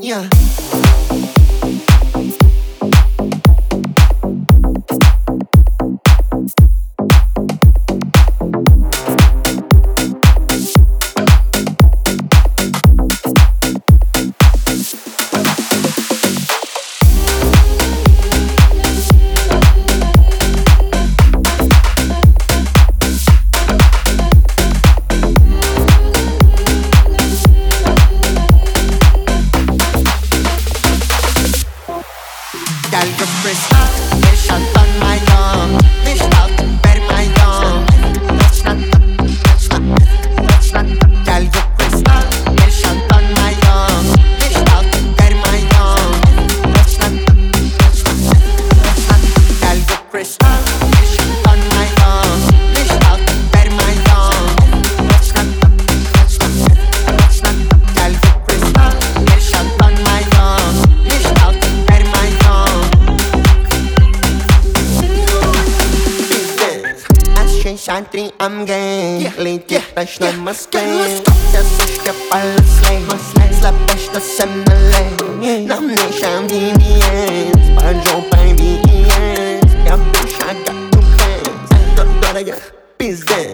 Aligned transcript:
Yeah. 0.00 0.28
шантри 67.85 68.31
ам 68.39 68.65
гей 68.65 69.31
Летиш 69.37 70.19
на 70.19 70.31
Москве 70.31 70.81
Я 71.53 71.63
също 71.63 72.13
паласлей 72.29 72.99
Слабеш 73.59 74.09
да 74.13 74.21
се 74.21 74.45
налей 74.45 75.59
Нам 75.59 75.87
не 75.87 75.97
шам 76.19 76.47
VVS 76.47 77.75
Паджо 77.75 78.23
пай 78.31 78.49
VES 78.55 79.85
Я 79.85 79.97
пуша 79.97 80.26
както 80.26 80.26
фенс 80.26 80.26
Дорога 80.26 80.26
пизде 83.08 83.50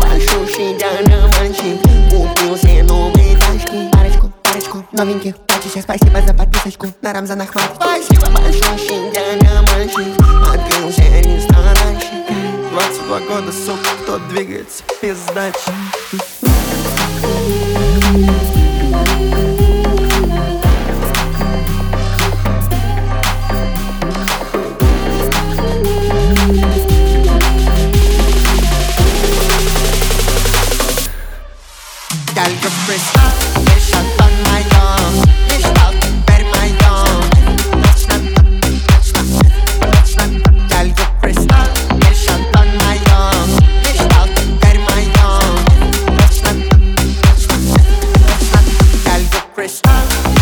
Большой 0.00 0.46
щедя 0.48 0.90
на 1.06 1.28
банщик 1.28 1.78
Купил 2.10 2.56
себе 2.56 2.82
новые 2.84 3.36
тачки 3.36 3.90
Парочку, 3.92 4.32
парочку 4.42 4.84
новеньких 4.92 5.36
пачечек 5.46 5.82
Спасибо 5.82 6.22
за 6.26 6.32
подписочку 6.32 6.86
на 7.02 7.12
Рамзан 7.12 7.42
Ахмат 7.42 7.72
Спасибо 7.76 8.30
Большой 8.30 8.78
щедя 8.78 9.44
на 9.44 9.62
банщик 9.62 10.14
Открыл 10.48 10.90
себе 10.90 11.20
ресторанчик 11.20 12.12
22 12.70 13.20
года, 13.20 13.52
сука, 13.52 13.88
кто 14.02 14.18
двигается 14.30 14.82
пиздач. 15.00 15.54
fresh. 49.66 50.33